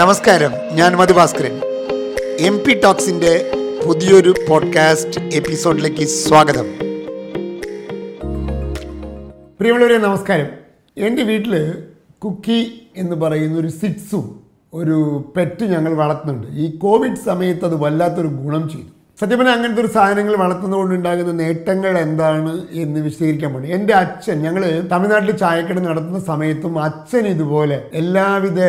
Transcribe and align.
നമസ്കാരം 0.00 0.50
ഞാൻ 0.74 0.96
Madhu Bhaskaran 0.96 1.60
M 2.38 2.58
P 2.58 2.80
ടോക്സിന്റെ 2.84 3.52
പുതിയൊരു 3.86 4.34
പോഡ്കാസ്റ്റ് 4.48 5.20
എപ്പിസോഡിലേക്ക് 5.20 6.04
സ്വാഗതം. 6.04 6.64
പ്രിയമുള്ളവരെ 9.60 9.98
നമസ്കാരം. 9.98 10.46
എന്റെ 10.98 11.22
വീട്ടിൽ 11.22 11.74
കുക്കി 12.18 12.88
എന്ന് 12.96 13.16
പറയുന്ന 13.16 13.58
ഒരു 13.58 13.68
സിറ്റ്സും 13.68 14.40
ഒരു 14.74 15.24
പെറ്റ് 15.36 15.64
ഞങ്ങൾ 15.64 15.94
വളർത്തുന്നുണ്ട്. 15.94 16.46
ഈ 16.50 16.76
കോവിഡ് 16.76 17.16
സമയത്ത് 17.16 17.64
അത് 17.64 17.74
വല്ലാത്തൊരു 17.74 18.26
ഗുണം 18.26 18.70
ചെയ്തു. 18.70 18.99
സത്യം 19.20 19.38
പറഞ്ഞാൽ 19.38 19.56
അങ്ങനത്തെ 19.56 19.82
ഒരു 19.82 19.90
സാധനങ്ങൾ 19.94 20.34
വളർത്തുന്നതുകൊണ്ട് 20.42 20.92
ഉണ്ടാകുന്ന 20.96 21.32
നേട്ടങ്ങൾ 21.40 21.94
എന്താണ് 22.04 22.52
എന്ന് 22.82 22.98
വിശദീകരിക്കാൻ 23.06 23.50
വേണ്ടി. 23.54 23.70
എന്റെ 23.76 23.92
അച്ഛൻ 24.02 24.36
ഞങ്ങൾ 24.46 24.62
തമിഴ്നാട്ടിൽ 24.92 25.32
ചായക്കട 25.42 25.78
നടത്തുന്ന 25.86 26.20
സമയത്തും 26.28 26.74
അച്ഛൻ 26.86 27.26
ഇതുപോലെ 27.32 27.76
എല്ലാവിധ 28.00 28.60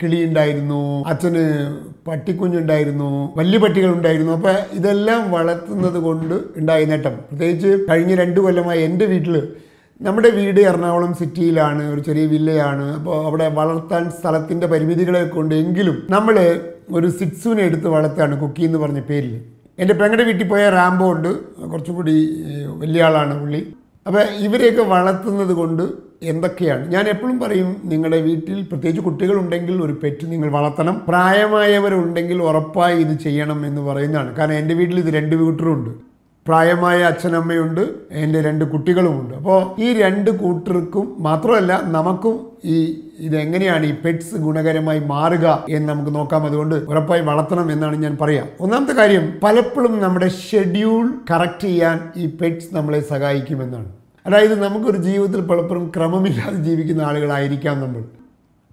കിളി 0.00 0.18
ഉണ്ടായിരുന്നു 0.28 0.80
അച്ഛന് 1.12 1.44
പട്ടിക്കുഞ്ഞുണ്ടായിരുന്നു 2.08 3.10
വലിയ 3.40 3.60
പട്ടികൾ 3.64 3.90
ഉണ്ടായിരുന്നു 3.98 4.32
അപ്പോൾ 4.38 4.56
ഇതെല്ലാം 4.78 5.22
വളർത്തുന്നത് 5.36 5.98
കൊണ്ട് 6.06 6.34
ഉണ്ടായ 6.60 6.88
നേട്ടം. 6.92 7.14
പ്രത്യേകിച്ച് 7.30 7.72
കഴിഞ്ഞ 7.90 8.14
രണ്ട് 8.22 8.40
കൊല്ലമായി 8.46 8.82
എന്റെ 8.88 9.08
വീട്ടിൽ 9.12 9.36
നമ്മുടെ 10.00 10.32
വീട് 10.38 10.60
എറണാകുളം 10.68 11.14
സിറ്റിയിലാണ് 11.20 11.82
ഒരു 11.92 12.00
ചെറിയ 12.00 12.26
വില്ലയാണ്. 12.34 12.88
അപ്പോൾ 12.98 13.16
അവിടെ 13.30 13.48
വളർത്താൻ 13.60 14.04
സ്ഥലത്തിന്റെ 14.18 14.66
പരിമിതികളെ 14.74 15.22
കൊണ്ട് 15.36 15.56
എങ്കിലും 15.62 15.96
നമ്മൾ 16.16 16.36
ഒരു 16.98 17.08
സിക്സുവിനെ 17.20 17.62
എടുത്ത് 17.70 17.88
വളർത്താണ് 17.96 18.34
കുക്കി 18.44 18.62
എന്ന് 18.68 18.78
പറഞ്ഞ 18.84 19.00
പേരിൽ 19.10 19.34
എന്റെ 19.78 19.94
പെങ്ങളുടെ 19.94 20.24
വീട്ടിൽ 20.24 20.48
പോയ 20.48 20.70
റാംബോ 20.70 21.12
ഉണ്ട്. 21.12 21.28
കുറച്ചും 21.70 21.94
കൂടി 21.94 22.44
വലിയ 22.78 23.02
ആളാണ് 23.02 23.40
പുള്ളി. 23.40 23.74
അപ്പോൾ 24.06 24.20
ഇവരെയൊക്കെ 24.20 24.82
വളർത്തുന്നത് 24.82 25.52
കൊണ്ട് 25.52 25.82
എന്തൊക്കെയാണ്? 26.22 26.92
ഞാൻ 26.92 27.08
എപ്പോഴും 27.08 27.40
പറയും 27.40 27.76
നിങ്ങളുടെ 27.84 28.20
വീട്ടിൽ 28.20 28.62
പ്രത്യേകിച്ച് 28.62 29.02
കുട്ടികളുണ്ടെങ്കിൽ 29.04 29.82
ഒരു 29.82 30.00
പെറ്റ് 30.02 30.32
നിങ്ങൾ 30.32 30.50
വളർത്തണം. 30.50 31.02
പ്രായമായവരുണ്ടെങ്കിൽ 31.08 32.42
ഉറപ്പായി 32.42 33.00
ഇത് 33.00 33.18
ചെയ്യണം 33.18 33.66
എന്ന് 33.66 33.80
പറയുന്നതാണ്. 33.80 34.36
കാരണം 34.36 34.52
എന്റെ 34.52 34.74
വീട്ടിൽ 34.74 34.98
ഇത് 34.98 35.14
രണ്ട് 35.14 35.36
കൂട്ടറുണ്ട് 35.36 36.09
പ്രായമായ 36.50 36.98
അച്ഛനമ്മയുണ്ട് 37.02 37.80
എന്റെ 38.10 38.38
രണ്ട് 38.42 38.64
കുട്ടികളുമുണ്ട്. 38.64 39.34
അപ്പോൾ 39.34 39.80
ഈ 39.80 39.88
രണ്ട് 40.02 40.30
കൂട്ടർക്കും 40.30 41.16
മാത്രമല്ല 41.18 41.72
നമുക്കും 41.96 42.36
ഈ 42.64 42.76
ഇതെങ്ങനെയാണ് 43.18 43.86
ഈ 43.86 43.94
പെറ്റ്സ് 44.04 44.34
ഗുണകരമായി 44.34 45.00
മാറുക 45.00 45.46
എന്ന് 45.68 45.88
നമുക്ക് 45.88 46.12
നോക്കാം. 46.14 46.46
അതുകൊണ്ട് 46.46 46.74
ഉറപ്പായി 46.74 47.22
വളർത്തണം 47.22 47.72
എന്നാണ് 47.72 47.96
ഞാൻ 47.96 48.18
പറയാം. 48.20 48.46
ഒന്നാമത്തെ 48.60 48.92
കാര്യം 48.92 49.26
പലപ്പോഴും 49.42 50.00
നമ്മുടെ 50.00 50.28
ഷെഡ്യൂൾ 50.28 51.04
കറക്റ്റ് 51.30 51.68
ചെയ്യാൻ 51.68 51.98
ഈ 52.16 52.26
പെറ്റ്സ് 52.40 52.74
നമ്മളെ 52.74 53.00
സഹായിക്കുമെന്നാണ്. 53.00 53.90
അതായത് 54.26 54.62
നമുക്കൊരു 54.64 54.96
ജീവിതത്തിൽ 54.96 55.40
പലപ്പോഴും 55.40 55.92
ക്രമമില്ലാതെ 55.96 56.58
ജീവിക്കുന്ന 56.68 57.02
ആളുകളായിരിക്കാം 57.02 57.80
നമ്മൾ. 57.80 58.02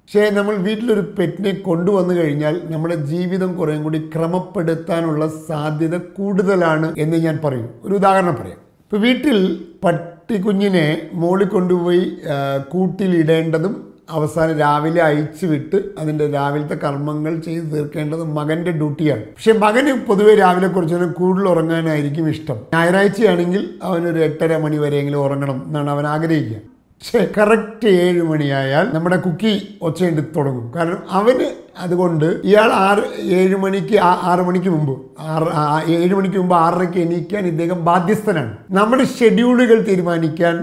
പക്ഷേ 0.08 0.30
നമ്മൾ 0.30 0.56
വീട്ടിലൊരു 0.56 1.16
പെറ്റിനെ 1.20 1.52
കൊണ്ടുവന്നു 1.52 2.14
കഴിഞ്ഞാൽ 2.14 2.62
നമ്മുടെ 2.72 2.96
ജീവിതം 2.96 3.56
കുറേ 3.56 3.78
കൂടി 3.78 4.10
ക്രമപ്പെടുത്താനുള്ള 4.16 5.28
സാധ്യത 5.28 5.98
കൂടുതലാണ് 5.98 6.96
എന്ന് 6.98 7.18
ഞാൻ 7.18 7.40
പറയും. 7.46 7.70
ഒരു 7.84 7.94
ഉദാഹരണം 7.94 8.36
പറയാം. 8.36 8.58
ഇപ്പോൾ 8.58 8.98
വീട്ടിൽ 8.98 9.66
പട്ടിക്കുഞ്ഞിനെ 9.84 11.10
മോളിൽ 11.14 11.46
കൊണ്ടുപോയി 11.46 12.18
ആ, 12.30 12.58
കൂട്ടിലിടേണ്ടതും 12.58 13.94
അവസാനം 14.10 14.58
രാവിലെ 14.58 15.02
അയച്ചു 15.02 15.46
വിട്ട് 15.46 15.84
അതിന്റെ 16.00 16.32
രാവിലത്തെ 16.32 16.76
കർമ്മങ്ങൾ 16.76 17.40
ചെയ്ത് 17.40 17.76
തീർക്കേണ്ടത് 17.76 18.24
മകന്റെ 18.24 18.72
ഡ്യൂട്ടിയാണ്. 18.72 19.22
പക്ഷെ 19.22 19.54
മകന് 19.54 20.06
പൊതുവെ 20.08 20.36
രാവിലെ 20.36 20.68
കുറച്ച് 20.68 20.96
നേരം 20.96 21.12
കൂടുതൽ 21.12 21.50
ഉറങ്ങാനായിരിക്കും 21.50 22.30
ഇഷ്ടം. 22.30 22.58
ഞായറാഴ്ചയാണെങ്കിൽ 22.74 23.70
അവനൊരു 23.84 24.20
എട്ടര 24.20 24.58
മണി 24.58 24.78
വരെയെങ്കിലും 24.78 25.20
ഉറങ്ങണം 25.20 25.64
എന്നാണ് 25.68 25.90
അവൻ 25.90 26.08
ആഗ്രഹിക്കുക. 26.08 26.77
പക്ഷേ 27.02 27.20
കറക്റ്റ് 27.38 27.90
ഏഴ് 28.04 28.22
മണിയായാൽ 28.22 28.86
നമ്മുടെ 28.94 29.18
കുക്കി 29.18 29.52
ഒച്ചയുണ്ട് 29.82 30.22
തുടങ്ങും. 30.36 30.74
കാരണം 30.76 31.02
അവന് 31.10 31.48
അതുകൊണ്ട് 31.78 32.26
ഇയാൾ 32.50 32.70
ആറ് 32.88 33.04
ഏഴ് 33.40 33.56
മണിക്ക് 33.56 33.98
ആറ് 34.32 34.44
മണിക്ക് 34.48 34.70
മുമ്പ് 34.70 34.94
ആറ് 35.34 35.50
ഏഴ് 35.98 36.14
മണിക്ക് 36.16 36.38
മുമ്പ് 36.38 36.56
ആറരയ്ക്ക് 36.56 37.00
എണീക്കാൻ 37.00 37.44
ഇദ്ദേഹം 37.48 37.86
ബാധ്യസ്ഥനാണ്. 37.86 38.52
നമ്മുടെ 38.72 39.06
ഷെഡ്യൂളുകൾ 39.18 39.80
തീരുമാനിക്കാൻ 39.90 40.56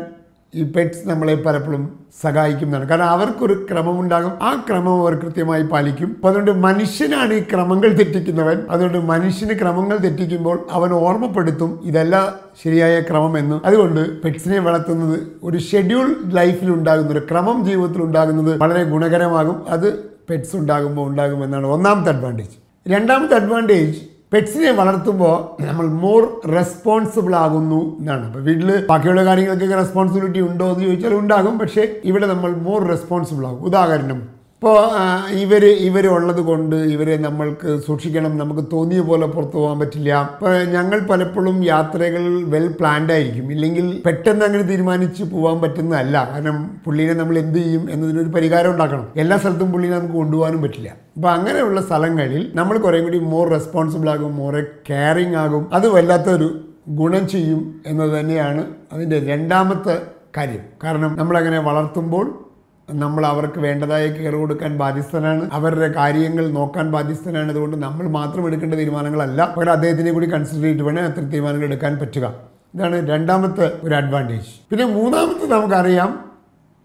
ഈ 0.54 0.62
പെറ്റ്സ് 0.72 1.08
നമ്മളെ 1.08 1.34
പലപ്പോഴും 1.34 1.82
സഹായിക്കുന്നതാണ്. 2.22 2.88
കാരണം 2.88 3.04
അവർക്കൊരു 3.04 3.66
ക്രമമുണ്ടാകും. 3.70 4.32
ആ 4.42 4.64
ക്രമം 4.68 5.00
അവർ 5.00 5.14
കൃത്യമായി 5.14 5.62
പാലിക്കും. 5.62 6.08
അപ്പൊ 6.14 6.28
അതുകൊണ്ട് 6.28 6.50
മനുഷ്യനാണ് 6.50 7.34
ഈ 7.34 7.42
ക്രമങ്ങൾ 7.42 7.88
തെറ്റിക്കുന്നവൻ. 7.88 8.58
അതുകൊണ്ട് 8.70 8.98
മനുഷ്യന് 8.98 9.58
ക്രമങ്ങൾ 9.58 9.96
തെറ്റിക്കുമ്പോൾ 9.96 10.66
അവൻ 10.70 10.92
ഓർമ്മപ്പെടുത്തും. 10.92 11.80
ഇതല്ല 11.84 12.34
ശരിയായ 12.64 13.00
ക്രമം 13.00 13.38
എന്ന് 13.38 13.60
അതുകൊണ്ട് 13.64 14.22
പെറ്റ്സിനെ 14.22 14.58
വളർത്തുന്നത് 14.58 15.20
ഒരു 15.42 15.58
ഷെഡ്യൂൾ 15.58 16.16
ലൈഫിൽ 16.32 16.70
ഉണ്ടാകുന്ന 16.70 17.12
ഒരു 17.12 17.26
ക്രമം 17.30 17.64
ജീവിതത്തിൽ 17.64 18.02
ഉണ്ടാകുന്നത് 18.02 18.58
വളരെ 18.58 18.84
ഗുണകരമാകും. 18.84 19.68
അത് 19.68 19.88
പെറ്റ്സ് 20.30 20.56
ഉണ്ടാകുമ്പോൾ 20.56 21.08
ഉണ്ടാകുമെന്നാണ് 21.08 21.66
ഒന്നാമത്തെ 21.66 22.10
അഡ്വാന്റേജ് 22.12 22.56
രണ്ടാമത്തെ 22.88 23.34
അഡ്വാന്റേജ് 23.34 24.13
പെറ്റ്സിനെ 24.34 24.70
വളർത്തുമ്പോൾ 24.70 25.64
നമ്മൾ 25.64 25.86
മോർ 25.86 26.40
റെസ്പോൺസിബിൾ 26.54 27.36
ആകുന്നു 27.36 27.96
എന്നാണ്. 27.98 28.26
അപ്പോൾ 28.26 28.38
വീട്ടിൽ 28.38 28.86
ബാക്കിയുള്ള 28.86 29.24
കാര്യങ്ങൾക്കൊക്കെ 29.24 29.76
റെസ്പോൺസിബിലിറ്റി 29.76 30.40
ഉണ്ടോ 30.40 30.68
എന്ന് 30.70 30.84
ചോദിച്ചാൽ 30.84 31.14
ഉണ്ടാകും. 31.14 31.58
പക്ഷേ 31.58 32.00
ഇവിടെ 32.04 32.26
നമ്മൾ 32.26 32.52
മോർ 32.68 32.88
റെസ്പോൺസിബിൾ 32.88 33.46
ആകും. 33.46 33.62
ഉദാഹരണം 33.62 34.33
ഇപ്പോൾ 34.64 34.86
ഇവർ 35.30 35.64
ഇവരുള്ളത് 35.64 36.40
കൊണ്ട് 36.40 36.76
ഇവരെ 36.76 37.16
നമ്മൾക്ക് 37.16 37.80
സൂക്ഷിക്കണം. 37.86 38.38
നമുക്ക് 38.38 38.64
തോന്നിയ 38.72 39.00
പോലെ 39.00 39.26
പുറത്തു 39.26 39.56
പോകാൻ 39.56 39.78
പറ്റില്ല. 39.78 40.30
ഇപ്പോൾ 40.34 40.64
ഞങ്ങൾ 40.64 40.98
പലപ്പോഴും 41.00 41.64
യാത്രകൾ 41.64 42.44
വെൽ 42.44 42.68
പ്ലാൻഡ് 42.80 43.12
ആയിരിക്കും. 43.12 43.52
ഇല്ലെങ്കിൽ 43.52 44.02
പെട്ടെന്ന് 44.06 44.44
അങ്ങനെ 44.44 44.62
തീരുമാനിച്ച് 44.62 45.22
പോകാൻ 45.22 45.60
പറ്റുന്നതല്ല. 45.60 46.28
കാരണം 46.32 46.80
പുള്ളീനെ 46.84 47.14
നമ്മൾ 47.14 47.38
എന്ത് 47.38 47.58
ചെയ്യും 47.58 47.90
എന്നതിനൊരു 47.90 48.28
പരിഹാരം 48.28 48.70
ഉണ്ടാക്കണം. 48.70 49.08
എല്ലാ 49.16 49.36
സ്ഥലത്തും 49.36 49.72
പുള്ളീനെ 49.72 49.98
നമുക്ക് 49.98 50.14
കൊണ്ടുപോകാനും 50.14 50.62
പറ്റില്ല. 50.62 50.88
അപ്പോൾ 51.16 51.28
അങ്ങനെയുള്ള 51.28 51.80
സ്ഥലങ്ങളിൽ 51.80 52.52
നമ്മൾ 52.54 52.78
കുറേ 52.78 53.00
കൂടി 53.00 53.18
മോർ 53.18 53.48
റെസ്പോൺസിബിൾ 53.48 54.10
ആകും 54.10 54.36
മോർ 54.36 54.66
കെയറിങ് 54.90 55.36
ആകും. 55.36 55.74
അത് 55.74 55.88
വല്ലാത്തൊരു 55.88 56.60
ഗുണം 56.88 57.28
ചെയ്യും 57.28 57.80
എന്നത് 57.86 58.20
തന്നെയാണ് 58.20 58.64
അതിന്റെ 58.92 59.20
രണ്ടാമത്തെ 59.26 60.02
കാര്യം. 60.36 60.60
കാരണം 60.84 61.16
നമ്മളങ്ങനെ 61.18 61.58
വളർത്തുമ്പോൾ 61.58 62.43
നമ്മൾ 62.88 63.26
അവർക്ക് 63.26 63.58
വേണ്ടതായ 63.58 64.06
കെയർ 64.06 64.34
കൊടുക്കാൻ 64.34 64.72
ബാധ്യസ്ഥനാണ്. 64.78 65.50
അവരുടെ 65.52 65.88
കാര്യങ്ങൾ 65.98 66.44
നോക്കാൻ 66.58 66.86
ബാധ്യസ്ഥനാണ്. 66.94 67.48
അതുകൊണ്ട് 67.50 67.76
നമ്മൾ 67.84 68.06
മാത്രം 68.08 68.46
എടുക്കേണ്ട 68.48 68.74
തീരുമാനങ്ങളല്ല. 68.74 69.54
പകരം 69.56 69.72
അദ്ദേഹത്തിനെ 69.72 70.12
കൂടി 70.12 70.26
കൺസിഡർ 70.26 70.62
ചെയ്തിട്ട് 70.62 70.82
വേണം 70.82 71.04
അത്തരം 71.04 71.28
തീരുമാനങ്ങൾ 71.30 71.66
എടുക്കാൻ 71.66 71.98
പറ്റുക. 72.02 72.26
ഇതാണ് 72.74 72.96
രണ്ടാമത്തെ 73.12 73.72
ഒരു 73.82 73.94
അഡ്വാന്റേജ് 73.94 74.52
പിന്നെ 74.70 74.84
മൂന്നാമത്തെ 74.84 75.46
നമുക്കറിയാം 75.46 76.10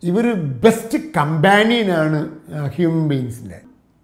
ഇവർ 0.04 0.26
ബെസ്റ്റ് 0.66 0.98
കമ്പാനിയനാണ് 1.18 2.20
ഹ്യൂമൻ 2.76 3.10
ബീങ്സിന്റെ 3.10 3.60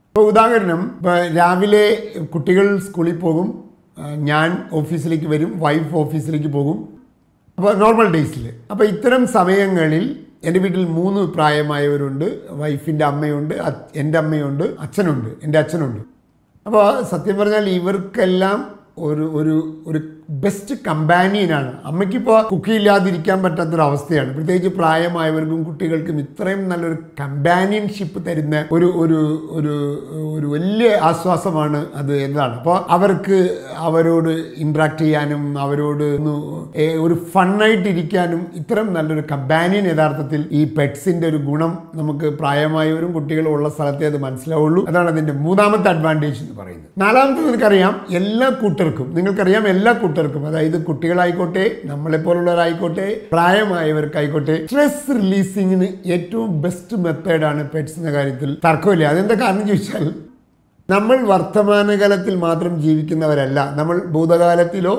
ഇപ്പോൾ 0.08 0.26
ഉദാഹരണം 0.30 0.82
ഇപ്പോൾ 0.98 1.16
രാവിലെ 1.38 1.86
കുട്ടികൾ 2.34 2.80
സ്കൂളിൽ 2.80 3.18
പോകും 3.18 3.48
ഞാൻ 4.30 4.50
ഓഫീസിലേക്ക് 4.74 5.26
വരും 5.26 5.60
വൈഫ് 5.60 5.96
ഓഫീസിലേക്ക് 5.96 6.48
പോകും. 6.48 6.78
അപ്പോൾ 7.58 7.74
നോർമൽ 7.74 8.08
ഡേയ്സിൽ 8.14 8.46
അപ്പോൾ 8.72 8.84
ഇത്തരം 8.84 9.28
സമയങ്ങളിൽ 9.28 10.25
എന്റെ 10.46 10.60
വീട്ടിൽ 10.60 10.86
മൂന്ന് 10.86 11.22
പ്രായമായവരുണ്ട്. 11.22 12.28
വൈഫിന്റെ 12.50 13.06
അമ്മയുണ്ട് 13.06 13.56
എന്റെ 13.96 14.18
അമ്മയുണ്ട് 14.18 14.64
അച്ഛനുണ്ട് 14.80 15.30
എന്റെ 15.44 15.60
അച്ഛനുണ്ട്. 15.60 16.02
അപ്പോൾ 16.66 17.04
സത്യം 17.04 17.38
പറഞ്ഞാൽ 17.38 17.70
ഇവർക്കെല്ലാം 17.70 18.60
ഒരു 18.98 19.32
ഒരു 19.34 19.84
ഒരു 19.88 20.00
ബെസ്റ്റ് 20.30 20.76
കമ്പാനിയനാണ് 20.88 21.72
അമ്മയ്ക്കിപ്പോൾ 21.86 22.44
കുക്കി 22.44 22.72
ഇല്ലാതിരിക്കാൻ 22.72 23.44
പറ്റാത്തൊരവസ്ഥയാണ്. 23.44 24.34
പ്രത്യേകിച്ച് 24.34 24.70
പ്രായമായവർക്കും 24.70 25.64
കുട്ടികൾക്കും 25.64 26.20
ഇത്രയും 26.20 26.70
നല്ലൊരു 26.70 26.98
കമ്പാനിയൻഷിപ്പ് 27.20 28.26
തരുന്ന 28.28 28.66
ഒരു 28.72 28.86
ഒരു 28.86 29.20
ഒരു 29.52 29.74
ഒരു 30.36 30.48
വലിയ 30.48 30.90
ആശ്വാസമാണ് 31.02 31.86
അത് 31.96 32.18
എന്നതാണ്. 32.18 32.54
അപ്പോൾ 32.54 32.86
അവർക്ക് 32.90 33.58
അവരോട് 33.76 34.30
ഇൻട്രാക്ട് 34.58 35.02
ചെയ്യാനും 35.02 35.60
അവരോട് 35.60 36.04
ഒരു 37.02 37.14
ഫണ്ണായിട്ടിരിക്കാനും 37.34 38.46
ഇത്തരം 38.56 38.94
നല്ലൊരു 38.94 39.24
കമ്പാനിയൻ 39.32 39.88
യഥാർത്ഥത്തിൽ 39.88 40.46
ഈ 40.52 40.74
പെറ്റ്സിന്റെ 40.78 41.28
ഒരു 41.28 41.38
ഗുണം 41.38 41.78
നമുക്ക് 41.96 42.26
പ്രായമായവരും 42.26 43.14
കുട്ടികളും 43.14 43.52
ഉള്ള 43.52 43.70
സ്ഥലത്തെ 43.70 44.06
അത് 44.06 44.18
മനസ്സിലാവുള്ളൂ. 44.18 44.88
അതാണ് 44.88 45.10
അതിന്റെ 45.10 45.34
മൂന്നാമത്തെ 45.34 45.90
അഡ്വാന്റേജ് 45.90 46.42
എന്ന് 46.42 46.62
പറയുന്നത്. 46.62 46.92
നാലാമത്തെ 46.98 47.42
നിങ്ങൾക്കറിയാം 47.42 47.96
എല്ലാ 48.12 48.50
കൂട്ടർക്കും 48.50 49.16
നിങ്ങൾക്കറിയാം 49.16 49.68
എല്ലാ 49.68 49.94
അതായത് 50.20 50.84
കുട്ടികളായിക്കോട്ടെ 50.84 51.72
നമ്മളെ 51.86 52.18
പോലുള്ളവരായിക്കോട്ടെ 52.18 53.22
പ്രായമായവർക്കായിക്കോട്ടെ 53.32 54.66
സ്ട്രെസ് 54.66 55.16
റിലീസിങ്ങിന് 55.22 55.88
ഏറ്റവും 56.06 56.62
ബെസ്റ്റ് 56.62 56.98
മെത്തേഡാണ് 56.98 57.70
പെറ്റ്സിന്റെ 57.70 58.12
കാര്യത്തിൽ 58.12 58.58
തർക്കമില്ല. 58.66 59.04
അതെന്താ 59.04 59.36
കാരണം 59.46 59.68
ചോദിച്ചാൽ 59.68 60.06
നമ്മൾ 60.90 61.18
വർത്തമാനകാലത്തിൽ 61.26 62.36
മാത്രം 62.36 62.82
ജീവിക്കുന്നവരല്ല 62.82 63.76
നമ്മൾ 63.76 63.98
ഭൂതകാലത്തിലോ 64.06 64.96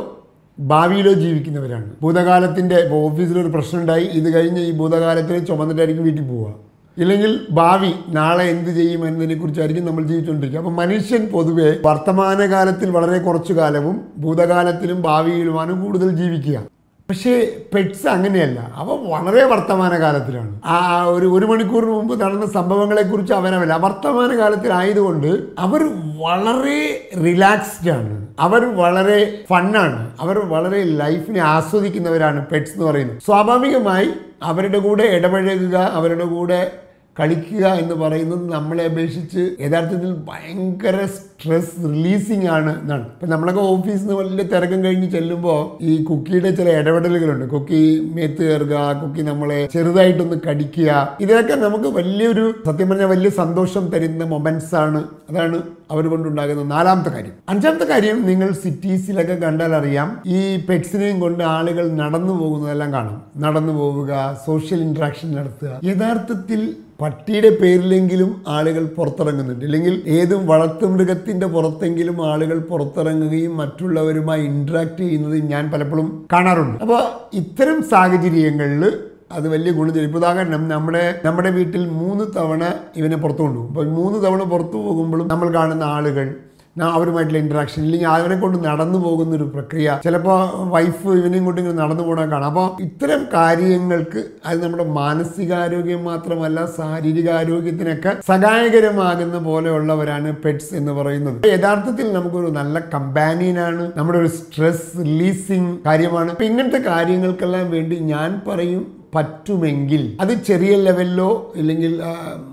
ഭാവിയിലോ 0.58 1.12
ജീവിക്കുന്നവരാണ്. 1.12 1.90
ഭൂതകാലത്തിന്റെ 2.02 2.88
ഓഫീസിലൊരു 2.90 3.48
പ്രശ്നം 3.48 3.80
ഉണ്ടായി 3.80 4.04
ഇത് 4.04 4.34
കഴിഞ്ഞ് 4.34 4.60
ഈ 4.60 4.72
ഭൂതകാലത്തിൽ 4.72 5.44
ചുമന്നിട്ടായിരിക്കും 5.44 6.04
വീട്ടിൽ 6.04 6.24
പോവുക. 6.28 6.65
ഇല്ലെങ്കിൽ 6.98 7.46
ഭാവി 7.50 7.92
നാളെ 8.08 8.44
എന്ത് 8.44 8.70
ചെയ്യും 8.70 9.08
എന്നതിനെ 9.08 9.34
കുറിച്ചായിരിക്കും 9.34 9.86
നമ്മൾ 9.86 10.04
ജീവിച്ചുകൊണ്ടിരിക്കുക. 10.04 10.60
അപ്പം 10.60 10.76
മനുഷ്യൻ 10.76 11.28
പൊതുവെ 11.28 11.76
വർത്തമാനകാലത്തിൽ 11.84 12.90
വളരെ 12.90 13.18
കുറച്ചു 13.18 13.52
കാലവും 13.52 14.00
ഭൂതകാലത്തിലും 14.18 15.02
ഭാവിയിലുമാണ് 15.02 15.84
കൂടുതൽ 15.84 16.10
ജീവിക്കുക. 16.10 16.62
പക്ഷേ 17.10 17.50
പെറ്റ്സ് 17.74 18.06
അങ്ങനെയല്ല. 18.06 18.72
അവ 18.74 18.86
വളരെ 19.10 19.44
വർത്തമാനകാലത്തിലാണ്. 19.44 20.60
ആ 20.64 21.02
ഒരു 21.02 21.26
ഒരു 21.26 21.46
മണിക്കൂറിന് 21.46 21.90
മുമ്പ് 21.90 22.20
നടന്ന 22.20 22.46
സംഭവങ്ങളെക്കുറിച്ച് 22.46 23.32
അവരവല്ല 23.32 23.76
വർത്തമാന 23.76 24.38
കാലത്തിലായതുകൊണ്ട് 24.38 25.42
അവർ 25.58 25.82
വളരെ 26.18 27.10
റിലാക്സ്ഡ് 27.24 27.90
ആണ്. 27.90 28.26
അവർ 28.40 28.76
വളരെ 28.76 29.44
ഫണ്ണാണ് 29.50 30.10
അവർ 30.20 30.38
വളരെ 30.38 30.82
ലൈഫിനെ 30.82 31.40
ആസ്വദിക്കുന്നവരാണ് 31.40 32.46
പെറ്റ്സ് 32.46 32.72
എന്ന് 32.72 32.86
പറയുന്നത്. 32.86 33.18
സ്വാഭാവികമായി 33.26 34.08
അവരുടെ 34.42 34.78
കൂടെ 34.78 35.02
ഇടപഴകുക 35.02 35.76
അവരുടെ 35.76 36.24
കൂടെ 36.24 36.72
കളിക്കുക 37.20 37.66
എന്ന് 37.66 37.94
പറയുന്നത് 37.94 38.52
നമ്മളെ 38.52 38.84
അപേക്ഷിച്ച് 38.84 39.56
യഥാർത്ഥത്തിൽ 39.60 40.12
ഭയങ്കര 40.12 41.06
സ്ട്രെസ് 41.06 41.80
റിലീസിങ് 41.84 42.46
ആണ് 42.46 42.80
എന്നാണ്. 42.80 43.02
ഇപ്പം 43.02 43.30
നമ്മളൊക്കെ 43.30 43.60
ഓഫീസിൽ 43.60 43.98
നിന്ന് 43.98 44.14
വലിയ 44.14 44.42
തിരക്കം 44.42 44.84
കഴിഞ്ഞ് 44.84 45.10
ചെല്ലുമ്പോൾ 45.10 45.84
ഈ 45.84 46.04
കുക്കിയുടെ 46.04 46.50
ചില 46.50 46.68
ഇടപെടലുകളുണ്ട്. 46.68 47.44
കുക്കി 47.44 48.12
മേത്ത് 48.14 48.42
കയറുക 48.42 49.02
കുക്കി 49.02 49.22
നമ്മളെ 49.22 49.68
ചെറുതായിട്ടൊന്ന് 49.72 50.36
കടിക്കുക. 50.48 51.16
ഇതൊക്കെ 51.20 51.54
നമുക്ക് 51.54 51.84
വലിയൊരു 51.84 52.54
സത്യം 52.66 52.88
പറഞ്ഞാൽ 52.88 53.06
വലിയ 53.06 53.30
സന്തോഷം 53.30 53.88
തരുന്ന 53.88 54.24
മൊമെന്റ്സ് 54.24 54.74
ആണ്. 54.74 55.04
അതാണ് 55.30 55.62
അവർ 55.90 56.06
കൊണ്ടുണ്ടാകുന്ന 56.06 56.62
നാലാമത്തെ 56.62 57.10
കാര്യം. 57.10 57.32
അഞ്ചാമത്തെ 57.48 57.84
കാര്യം 57.84 58.26
നിങ്ങൾ 58.26 58.50
സിറ്റീസിലൊക്കെ 58.52 59.34
കണ്ടാൽ 59.34 59.74
അറിയാം. 59.74 60.22
ഈ 60.26 60.56
പെറ്റ്സിനെയും 60.56 61.20
കൊണ്ട് 61.20 61.44
ആളുകൾ 61.44 61.88
നടന്നു 61.92 62.32
പോകുന്നതെല്ലാം 62.42 62.92
കാണാം. 62.92 63.22
നടന്നു 63.36 63.72
പോവുക 63.72 64.40
സോഷ്യൽ 64.46 64.80
ഇൻട്രാക്ഷൻ 64.80 65.32
നടത്തുക. 65.32 65.80
യഥാർത്ഥത്തിൽ 65.84 66.76
പട്ടിയുടെ 67.00 67.50
പേരിലെങ്കിലും 67.60 68.44
ആളുകൾ 68.48 68.84
പുറത്തിറങ്ങുന്നുണ്ട്. 68.86 69.64
അല്ലെങ്കിൽ 69.64 70.02
ഏതും 70.06 70.46
വളർത്തുമൃഗത്തിന്റെ 70.46 71.46
പുറത്തെങ്കിലും 71.46 72.26
ആളുകൾ 72.26 72.58
പുറത്തിറങ്ങുകയും 72.58 73.56
മറ്റുള്ളവരുമായി 73.56 74.42
ഇൻട്രാക്ട് 74.42 74.98
ചെയ്യുന്നത് 74.98 75.36
ഞാൻ 75.52 75.70
പലപ്പോഴും 75.70 76.26
കാണാറുണ്ട്. 76.32 76.78
അപ്പോൾ 76.82 77.02
ഇത്തരം 77.34 77.82
സാഹചര്യങ്ങളിൽ 77.82 78.84
അത് 79.32 79.48
വലിയ 79.48 79.72
ഗുണം 79.72 79.92
ചെയ്യും 79.94 80.08
ഇപ്പോൾ 80.08 80.18
ഉദാഹരണം 80.18 80.68
നമ്മുടെ 80.68 81.20
നമ്മുടെ 81.24 81.50
വീട്ടിൽ 81.50 81.88
മൂന്ന് 81.88 82.24
തവണ 82.36 82.64
ഇവനെ 82.96 83.16
പുറത്തു 83.16 83.42
കൊണ്ടുപോകും. 83.42 83.68
അപ്പോൾ 83.68 83.86
മൂന്ന് 83.88 84.18
തവണ 84.26 84.42
പുറത്തു 84.42 84.76
പോകുമ്പോഴും 84.76 85.28
നമ്മൾ 85.28 85.54
കാണുന്ന 85.54 85.82
ആളുകൾ 85.82 86.34
അവരുമായിട്ടുള്ള 86.84 87.38
ഇൻട്രാക്ഷൻ 87.38 87.84
ഇല്ലെങ്കിൽ 87.84 88.08
അവനെ 88.08 88.36
കൊണ്ട് 88.36 88.68
നടന്നു 88.68 88.98
പോകുന്ന 88.98 89.36
ഒരു 89.36 89.44
പ്രക്രിയ. 89.44 90.00
ചിലപ്പോൾ 90.04 90.68
വൈഫ് 90.74 91.08
ഇവനെയും 91.08 91.44
കൊണ്ട് 91.44 91.60
ഇങ്ങനെ 91.60 91.78
നടന്നു 91.82 92.02
പോകണ 92.02 92.30
കാണാം. 92.30 92.44
അപ്പോൾ 92.44 92.82
ഇത്തരം 92.82 93.28
കാര്യങ്ങൾക്ക് 93.34 94.24
അത് 94.46 94.64
നമ്മുടെ 94.64 94.84
മാനസികാരോഗ്യം 94.84 96.04
മാത്രമല്ല 96.04 96.66
ശാരീരികാരോഗ്യത്തിനൊക്കെ 96.76 98.16
സഹായകരമാകുന്ന 98.26 99.38
പോലെയുള്ളവരാണ് 99.38 100.36
പെറ്റ്സ് 100.36 100.74
എന്ന് 100.74 100.92
പറയുന്നത്. 100.92 101.48
യഥാർത്ഥത്തിൽ 101.48 102.12
നമുക്കൊരു 102.12 102.46
നല്ല 102.46 102.78
കമ്പാനിയനാണ് 102.78 103.92
നമ്മുടെ 103.96 104.18
ഒരു 104.18 104.26
സ്ട്രെസ് 104.26 104.98
റിലീസിങ് 104.98 105.78
കാര്യമാണ്. 105.88 106.30
ഇപ്പം 106.30 106.44
ഇങ്ങനത്തെ 106.44 106.78
കാര്യങ്ങൾക്കെല്ലാം 106.78 107.70
വേണ്ടി 107.70 107.96
ഞാൻ 107.98 108.42
പറയും. 108.46 108.95
പറ്റുമെങ്കിൽ 109.12 110.02
അത് 110.20 110.32
ചെറിയ 110.46 110.72
ലെവലിലോ 110.76 111.28
അല്ലെങ്കിൽ 111.56 111.92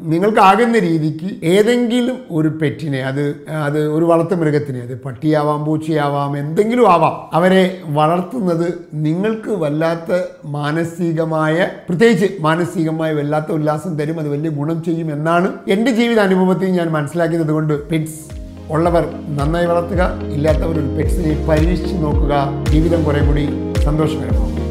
നിങ്ങൾക്കാകുന്ന 0.04 0.80
രീതിക്ക് 0.80 1.30
ഏതെങ്കിലും 1.54 2.18
ഒരു 2.32 2.50
പെറ്റിനെ 2.62 3.02
അത് 3.02 3.24
അത് 3.60 3.80
ഒരു 3.88 4.06
വളർത്തു 4.06 4.36
മൃഗത്തിനെ 4.36 4.82
അത് 4.82 4.96
പട്ടിയാവാം 4.98 5.62
പൂച്ചയാവാം 5.66 6.34
എന്തെങ്കിലും 6.38 6.88
ആവാം 6.90 7.16
അവരെ 7.34 7.64
വളർത്തുന്നത് 7.92 8.68
നിങ്ങൾക്ക് 9.00 9.52
വല്ലാത്ത 9.56 10.12
മാനസികമായ 10.58 11.58
പ്രത്യേകിച്ച് 11.90 12.30
മാനസികമായ 12.42 13.12
വല്ലാത്ത 13.14 13.52
ഉല്ലാസം 13.52 13.94
തരും 13.98 14.20
അത് 14.20 14.30
വലിയ 14.30 14.52
ഗുണം 14.52 14.80
ചെയ്യും 14.84 15.12
എന്നാണ് 15.12 15.50
എന്റെ 15.68 15.92
ജീവിത 15.92 16.20
അനുഭവത്തിൽ 16.20 16.72
ഞാൻ 16.72 16.90
മനസ്സിലാക്കിയത് 16.92 17.52
കൊണ്ട് 17.52 17.76
പെറ്റ്സ് 17.90 18.22
ഉള്ളവർ 18.70 19.06
നന്നായി 19.36 19.66
വളർത്തുക 19.66 20.04
ഇല്ലാത്തവർ 20.32 20.76
ഒരു 20.76 20.92
പെറ്റ്സിനെ 20.98 21.34
പരീക്ഷിച്ച് 21.48 21.98
നോക്കുക 22.04 22.36
ജീവിതം 22.72 23.04
കുറേ 23.04 23.24
കൂടി 23.28 23.46
സന്തോഷകരമാകും 23.84 24.63